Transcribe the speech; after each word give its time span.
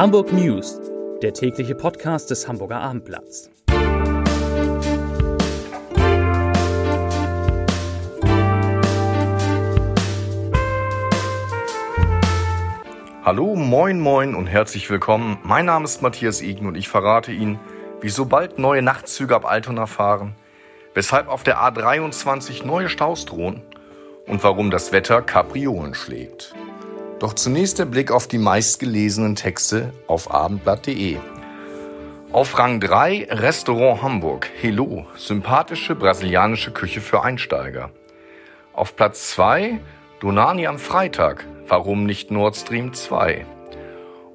Hamburg 0.00 0.32
News, 0.32 0.80
der 1.20 1.34
tägliche 1.34 1.74
Podcast 1.74 2.30
des 2.30 2.48
Hamburger 2.48 2.80
Abendblatts. 2.80 3.50
Hallo, 13.22 13.54
moin, 13.54 14.00
moin 14.00 14.34
und 14.34 14.46
herzlich 14.46 14.88
willkommen. 14.88 15.36
Mein 15.42 15.66
Name 15.66 15.84
ist 15.84 16.00
Matthias 16.00 16.40
Igen 16.40 16.66
und 16.66 16.76
ich 16.76 16.88
verrate 16.88 17.32
Ihnen, 17.32 17.60
wieso 18.00 18.24
bald 18.24 18.58
neue 18.58 18.80
Nachtzüge 18.80 19.36
ab 19.36 19.44
Altona 19.44 19.84
fahren, 19.84 20.34
weshalb 20.94 21.28
auf 21.28 21.42
der 21.42 21.58
A23 21.58 22.64
neue 22.64 22.88
Staus 22.88 23.26
drohen 23.26 23.60
und 24.26 24.42
warum 24.42 24.70
das 24.70 24.92
Wetter 24.92 25.20
Kapriolen 25.20 25.92
schlägt. 25.92 26.54
Doch 27.20 27.34
zunächst 27.34 27.78
der 27.78 27.84
Blick 27.84 28.10
auf 28.10 28.28
die 28.28 28.38
meistgelesenen 28.38 29.36
Texte 29.36 29.92
auf 30.06 30.32
abendblatt.de. 30.32 31.18
Auf 32.32 32.58
Rang 32.58 32.80
3 32.80 33.28
Restaurant 33.30 34.02
Hamburg. 34.02 34.48
Hello, 34.58 35.06
sympathische 35.16 35.94
brasilianische 35.94 36.70
Küche 36.70 37.02
für 37.02 37.22
Einsteiger. 37.22 37.90
Auf 38.72 38.96
Platz 38.96 39.32
2 39.32 39.80
Donani 40.20 40.66
am 40.66 40.78
Freitag. 40.78 41.44
Warum 41.68 42.06
nicht 42.06 42.30
Nord 42.30 42.56
Stream 42.56 42.94
2? 42.94 43.44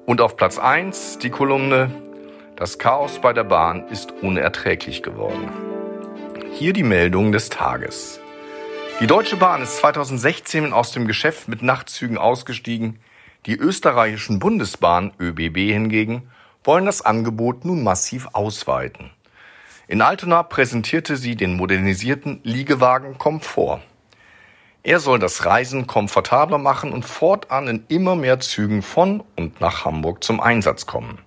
Und 0.06 0.20
auf 0.20 0.36
Platz 0.36 0.56
1 0.56 1.18
die 1.18 1.30
Kolumne 1.30 1.90
Das 2.54 2.78
Chaos 2.78 3.18
bei 3.18 3.32
der 3.32 3.44
Bahn 3.44 3.88
ist 3.88 4.12
unerträglich 4.22 5.02
geworden. 5.02 5.50
Hier 6.52 6.72
die 6.72 6.84
Meldung 6.84 7.32
des 7.32 7.48
Tages. 7.48 8.20
Die 8.98 9.06
Deutsche 9.06 9.36
Bahn 9.36 9.60
ist 9.60 9.76
2016 9.76 10.72
aus 10.72 10.92
dem 10.92 11.06
Geschäft 11.06 11.48
mit 11.48 11.60
Nachtzügen 11.60 12.16
ausgestiegen. 12.16 12.98
Die 13.44 13.54
österreichischen 13.54 14.38
Bundesbahn 14.38 15.12
ÖBB 15.20 15.70
hingegen 15.70 16.30
wollen 16.64 16.86
das 16.86 17.02
Angebot 17.02 17.66
nun 17.66 17.84
massiv 17.84 18.28
ausweiten. 18.32 19.10
In 19.86 20.00
Altona 20.00 20.42
präsentierte 20.42 21.18
sie 21.18 21.36
den 21.36 21.58
modernisierten 21.58 22.40
Liegewagen 22.42 23.18
Komfort. 23.18 23.82
Er 24.82 24.98
soll 24.98 25.18
das 25.18 25.44
Reisen 25.44 25.86
komfortabler 25.86 26.56
machen 26.56 26.90
und 26.92 27.04
fortan 27.04 27.68
in 27.68 27.84
immer 27.88 28.16
mehr 28.16 28.40
Zügen 28.40 28.80
von 28.80 29.22
und 29.36 29.60
nach 29.60 29.84
Hamburg 29.84 30.24
zum 30.24 30.40
Einsatz 30.40 30.86
kommen. 30.86 31.18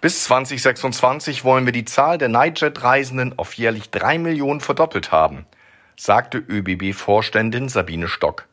Bis 0.00 0.24
2026 0.24 1.44
wollen 1.44 1.66
wir 1.66 1.72
die 1.72 1.84
Zahl 1.84 2.18
der 2.18 2.28
Nightjet-Reisenden 2.28 3.38
auf 3.38 3.52
jährlich 3.52 3.90
drei 3.90 4.18
Millionen 4.18 4.60
verdoppelt 4.60 5.12
haben– 5.12 5.46
sagte 5.98 6.38
ÖBB-Vorständin 6.38 7.68
Sabine 7.68 8.06
Stock. 8.06 8.46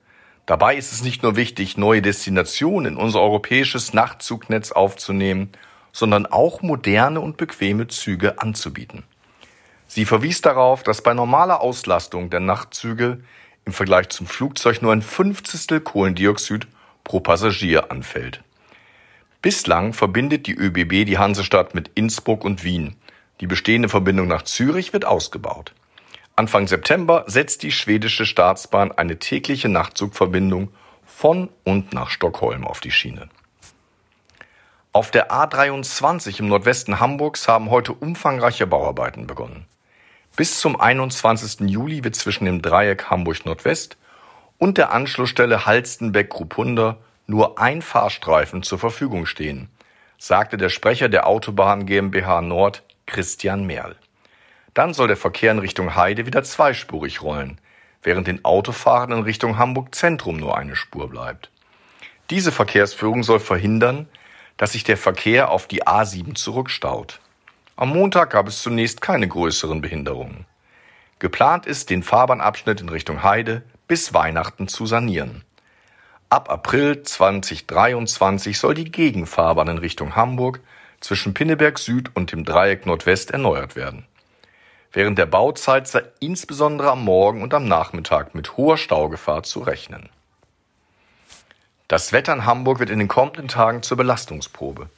Dabei 0.48 0.76
ist 0.76 0.92
es 0.92 1.04
nicht 1.04 1.22
nur 1.22 1.36
wichtig, 1.36 1.78
neue 1.78 2.02
Destinationen 2.02 2.94
in 2.94 2.98
unser 2.98 3.22
europäisches 3.22 3.94
Nachtzugnetz 3.94 4.72
aufzunehmen, 4.72 5.52
sondern 5.92 6.26
auch 6.26 6.64
moderne 6.64 7.22
und 7.22 7.38
bequeme 7.38 7.88
Züge 7.88 8.42
anzubieten. 8.42 9.04
Sie 9.88 10.06
verwies 10.06 10.42
darauf, 10.42 10.82
dass 10.82 11.04
bei 11.04 11.14
normaler 11.14 11.62
Auslastung 11.62 12.32
der 12.32 12.40
Nachtzüge 12.40 13.20
im 13.64 13.74
Vergleich 13.74 14.10
zum 14.10 14.26
Flugzeug 14.26 14.82
nur 14.82 14.92
ein 14.92 15.04
Fünfzigstel 15.04 15.82
Kohlendioxid 15.82 16.68
pro 17.04 17.20
Passagier 17.20 17.92
anfällt. 17.92 18.42
Bislang 19.44 19.94
verbindet 19.94 20.48
die 20.48 20.56
ÖBB 20.56 21.06
die 21.06 21.20
Hansestadt 21.20 21.76
mit 21.76 21.92
Innsbruck 21.94 22.44
und 22.44 22.64
Wien. 22.64 22.96
Die 23.40 23.48
bestehende 23.48 23.90
Verbindung 23.90 24.28
nach 24.28 24.42
Zürich 24.42 24.94
wird 24.94 25.06
ausgebaut. 25.06 25.74
Anfang 26.38 26.68
September 26.68 27.24
setzt 27.28 27.64
die 27.64 27.72
schwedische 27.72 28.26
Staatsbahn 28.26 28.92
eine 28.92 29.20
tägliche 29.20 29.70
Nachtzugverbindung 29.70 30.70
von 31.06 31.50
und 31.64 31.94
nach 31.94 32.10
Stockholm 32.10 32.68
auf 32.68 32.82
die 32.82 32.92
Schiene. 32.92 33.30
Auf 34.92 35.12
der 35.12 35.32
A23 35.32 36.40
im 36.40 36.50
Nordwesten 36.50 37.00
Hamburgs 37.00 37.48
haben 37.48 37.70
heute 37.70 37.94
umfangreiche 37.94 38.68
Bauarbeiten 38.68 39.28
begonnen. 39.28 39.66
Bis 40.36 40.60
zum 40.60 40.80
21. 40.80 41.70
Juli 41.70 42.04
wird 42.04 42.18
zwischen 42.18 42.44
dem 42.44 42.62
Dreieck 42.62 43.10
Hamburg 43.10 43.46
Nordwest 43.46 43.96
und 44.58 44.78
der 44.78 44.92
Anschlussstelle 44.92 45.66
Halstenbeck-Krupunder 45.66 46.98
nur 47.28 47.60
ein 47.60 47.82
Fahrstreifen 47.82 48.62
zur 48.62 48.78
Verfügung 48.80 49.26
stehen, 49.26 49.70
sagte 50.18 50.58
der 50.58 50.70
Sprecher 50.70 51.08
der 51.08 51.28
Autobahn 51.28 51.86
GmbH 51.86 52.42
Nord 52.42 52.84
Christian 53.06 53.66
Merl. 53.66 53.96
Dann 54.76 54.94
soll 54.94 55.08
der 55.08 55.18
Verkehr 55.18 55.52
in 55.52 55.60
Richtung 55.60 55.96
Heide 55.96 56.28
wieder 56.28 56.44
zweispurig 56.44 57.24
rollen, 57.24 57.60
während 58.04 58.28
den 58.28 58.46
Autofahrern 58.46 59.14
in 59.14 59.24
Richtung 59.24 59.58
Hamburg 59.58 59.96
Zentrum 59.96 60.38
nur 60.38 60.58
eine 60.58 60.76
Spur 60.76 61.10
bleibt. 61.10 61.50
Diese 62.30 62.52
Verkehrsführung 62.52 63.24
soll 63.24 63.40
verhindern, 63.40 64.08
dass 64.58 64.74
sich 64.74 64.84
der 64.84 64.98
Verkehr 64.98 65.50
auf 65.50 65.68
die 65.68 65.84
A7 65.84 66.36
zurückstaut. 66.36 67.22
Am 67.78 67.90
Montag 67.90 68.32
gab 68.32 68.48
es 68.48 68.62
zunächst 68.62 69.02
keine 69.02 69.28
größeren 69.28 69.82
Behinderungen. 69.82 70.46
Geplant 71.20 71.66
ist, 71.66 71.90
den 71.90 72.04
Fahrbahnabschnitt 72.04 72.82
in 72.82 72.90
Richtung 72.90 73.24
Heide 73.24 73.64
bis 73.88 74.14
Weihnachten 74.14 74.68
zu 74.68 74.86
sanieren. 74.86 75.44
Ab 76.30 76.50
April 76.50 77.02
2023 77.02 78.58
soll 78.58 78.74
die 78.74 78.92
Gegenfahrbahn 78.92 79.70
in 79.70 79.78
Richtung 79.78 80.18
Hamburg 80.18 80.60
zwischen 81.00 81.34
Pinneberg 81.34 81.80
Süd 81.80 82.12
und 82.14 82.34
dem 82.34 82.44
Dreieck 82.44 82.86
Nordwest 82.86 83.32
erneuert 83.32 83.78
werden. 83.78 84.06
Während 84.96 85.18
der 85.18 85.26
Bauzeit 85.26 85.90
sei 85.90 86.04
insbesondere 86.22 86.90
am 86.92 87.04
Morgen 87.04 87.44
und 87.44 87.54
am 87.54 87.68
Nachmittag 87.68 88.34
mit 88.34 88.56
hoher 88.56 88.78
Staugefahr 88.78 89.44
zu 89.44 89.60
rechnen. 89.60 90.08
Das 91.90 92.14
Wetter 92.14 92.32
in 92.32 92.46
Hamburg 92.46 92.80
wird 92.80 92.90
in 92.90 93.00
den 93.00 93.10
kommenden 93.10 93.50
Tagen 93.50 93.84
zur 93.84 93.98
Belastungsprobe. 93.98 94.90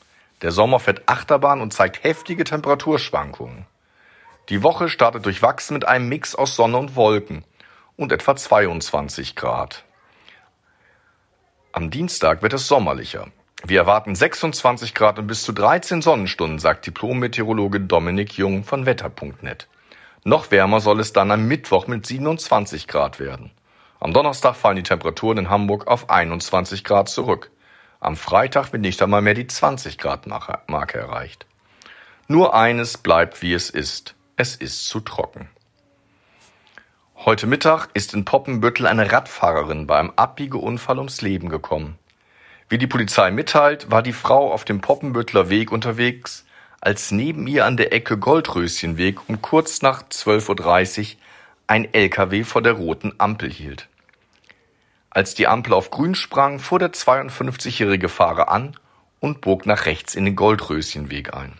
Der 0.43 0.51
Sommer 0.51 0.79
fährt 0.79 1.09
Achterbahn 1.09 1.61
und 1.61 1.73
zeigt 1.73 2.03
heftige 2.03 2.43
Temperaturschwankungen. 2.43 3.65
Die 4.49 4.61
Woche 4.61 4.87
startet 4.87 5.25
durchwachsen 5.25 5.73
mit 5.73 5.87
einem 5.87 6.07
Mix 6.07 6.35
aus 6.35 6.55
Sonne 6.55 6.77
und 6.77 6.95
Wolken 6.95 7.43
und 7.95 8.11
etwa 8.11 8.35
22 8.35 9.35
Grad. 9.35 9.83
Am 11.71 11.89
Dienstag 11.89 12.43
wird 12.43 12.53
es 12.53 12.67
sommerlicher. 12.67 13.29
Wir 13.63 13.79
erwarten 13.79 14.13
26 14.13 14.93
Grad 14.93 15.17
und 15.17 15.25
bis 15.25 15.41
zu 15.41 15.53
13 15.53 16.03
Sonnenstunden, 16.03 16.59
sagt 16.59 16.85
Diplom-Meteorologe 16.85 17.79
Dominik 17.79 18.37
Jung 18.37 18.63
von 18.63 18.85
wetter.net. 18.85 19.67
Noch 20.27 20.51
wärmer 20.51 20.81
soll 20.81 20.99
es 20.99 21.13
dann 21.13 21.31
am 21.31 21.47
Mittwoch 21.47 21.87
mit 21.87 22.05
27 22.05 22.89
Grad 22.89 23.17
werden. 23.17 23.49
Am 24.01 24.11
Donnerstag 24.11 24.57
fallen 24.57 24.75
die 24.75 24.83
Temperaturen 24.83 25.37
in 25.37 25.49
Hamburg 25.49 25.87
auf 25.87 26.09
21 26.09 26.83
Grad 26.83 27.07
zurück. 27.07 27.49
Am 28.01 28.17
Freitag 28.17 28.73
wird 28.73 28.81
nicht 28.81 29.01
einmal 29.01 29.21
mehr 29.21 29.35
die 29.35 29.47
20 29.47 29.97
Grad 29.97 30.27
Marke 30.27 30.97
erreicht. 30.97 31.45
Nur 32.27 32.53
eines 32.53 32.97
bleibt 32.97 33.41
wie 33.41 33.53
es 33.53 33.69
ist. 33.69 34.15
Es 34.35 34.57
ist 34.57 34.89
zu 34.89 34.99
trocken. 34.99 35.47
Heute 37.15 37.47
Mittag 37.47 37.87
ist 37.93 38.13
in 38.13 38.25
Poppenbüttel 38.25 38.85
eine 38.85 39.09
Radfahrerin 39.09 39.87
bei 39.87 39.97
einem 39.97 40.11
Abbiegeunfall 40.17 40.97
ums 40.97 41.21
Leben 41.21 41.47
gekommen. 41.47 41.97
Wie 42.67 42.77
die 42.77 42.87
Polizei 42.87 43.31
mitteilt, 43.31 43.91
war 43.91 44.01
die 44.01 44.11
Frau 44.11 44.51
auf 44.51 44.65
dem 44.65 44.81
Poppenbüttler 44.81 45.49
Weg 45.49 45.71
unterwegs, 45.71 46.45
als 46.81 47.11
neben 47.11 47.47
ihr 47.47 47.65
an 47.65 47.77
der 47.77 47.93
Ecke 47.93 48.17
Goldröschenweg 48.17 49.27
um 49.27 49.41
kurz 49.41 49.81
nach 49.81 50.03
12.30 50.03 50.99
Uhr 50.99 51.19
ein 51.67 51.93
LKW 51.93 52.43
vor 52.43 52.61
der 52.61 52.73
roten 52.73 53.13
Ampel 53.17 53.51
hielt. 53.51 53.87
Als 55.09 55.33
die 55.33 55.47
Ampel 55.47 55.73
auf 55.73 55.89
grün 55.89 56.15
sprang, 56.15 56.59
fuhr 56.59 56.79
der 56.79 56.93
52-jährige 56.93 58.09
Fahrer 58.09 58.49
an 58.49 58.77
und 59.19 59.41
bog 59.41 59.65
nach 59.65 59.85
rechts 59.85 60.15
in 60.15 60.25
den 60.25 60.35
Goldröschenweg 60.35 61.33
ein. 61.33 61.53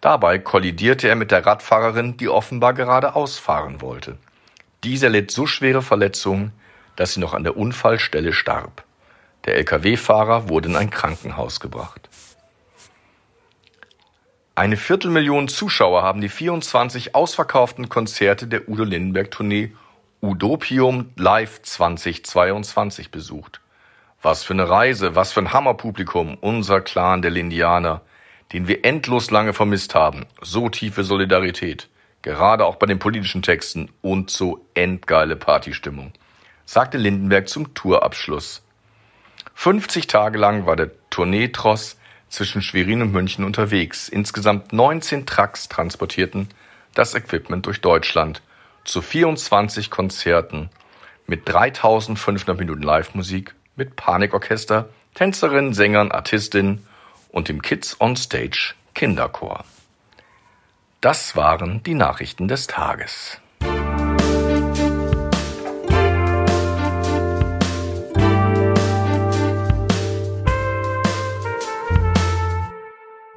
Dabei 0.00 0.40
kollidierte 0.40 1.08
er 1.08 1.14
mit 1.14 1.30
der 1.30 1.46
Radfahrerin, 1.46 2.16
die 2.16 2.28
offenbar 2.28 2.74
geradeaus 2.74 3.38
fahren 3.38 3.80
wollte. 3.80 4.18
Dieser 4.82 5.08
litt 5.08 5.30
so 5.30 5.46
schwere 5.46 5.80
Verletzungen, 5.80 6.52
dass 6.96 7.14
sie 7.14 7.20
noch 7.20 7.34
an 7.34 7.44
der 7.44 7.56
Unfallstelle 7.56 8.32
starb. 8.32 8.84
Der 9.44 9.56
Lkw-Fahrer 9.58 10.48
wurde 10.48 10.68
in 10.68 10.76
ein 10.76 10.90
Krankenhaus 10.90 11.60
gebracht. 11.60 12.01
Eine 14.54 14.76
Viertelmillion 14.76 15.48
Zuschauer 15.48 16.02
haben 16.02 16.20
die 16.20 16.28
24 16.28 17.14
ausverkauften 17.14 17.88
Konzerte 17.88 18.46
der 18.46 18.68
Udo 18.68 18.84
Lindenberg 18.84 19.30
Tournee 19.30 19.72
Udopium 20.20 21.10
Live 21.16 21.62
2022 21.62 23.10
besucht. 23.10 23.62
Was 24.20 24.44
für 24.44 24.52
eine 24.52 24.68
Reise, 24.68 25.14
was 25.14 25.32
für 25.32 25.40
ein 25.40 25.54
Hammerpublikum, 25.54 26.36
unser 26.38 26.82
Clan 26.82 27.22
der 27.22 27.30
Lindianer, 27.30 28.02
den 28.52 28.68
wir 28.68 28.84
endlos 28.84 29.30
lange 29.30 29.54
vermisst 29.54 29.94
haben. 29.94 30.26
So 30.42 30.68
tiefe 30.68 31.02
Solidarität, 31.02 31.88
gerade 32.20 32.66
auch 32.66 32.76
bei 32.76 32.84
den 32.84 32.98
politischen 32.98 33.40
Texten 33.40 33.88
und 34.02 34.28
so 34.28 34.66
endgeile 34.74 35.36
Partystimmung, 35.36 36.12
sagte 36.66 36.98
Lindenberg 36.98 37.48
zum 37.48 37.72
Tourabschluss. 37.72 38.62
50 39.54 40.08
Tage 40.08 40.36
lang 40.36 40.66
war 40.66 40.76
der 40.76 40.90
Tourneetross 41.08 41.96
zwischen 42.32 42.62
Schwerin 42.62 43.02
und 43.02 43.12
München 43.12 43.44
unterwegs. 43.44 44.08
Insgesamt 44.08 44.72
19 44.72 45.26
Trucks 45.26 45.68
transportierten 45.68 46.48
das 46.94 47.14
Equipment 47.14 47.66
durch 47.66 47.80
Deutschland 47.80 48.42
zu 48.84 49.02
24 49.02 49.90
Konzerten 49.90 50.70
mit 51.26 51.48
3500 51.48 52.58
Minuten 52.58 52.82
Live-Musik, 52.82 53.54
mit 53.76 53.96
Panikorchester, 53.96 54.88
Tänzerinnen, 55.14 55.74
Sängern, 55.74 56.10
Artistinnen 56.10 56.86
und 57.28 57.48
dem 57.48 57.62
Kids 57.62 58.00
on 58.00 58.16
Stage 58.16 58.74
Kinderchor. 58.94 59.64
Das 61.00 61.36
waren 61.36 61.82
die 61.82 61.94
Nachrichten 61.94 62.48
des 62.48 62.66
Tages. 62.66 63.38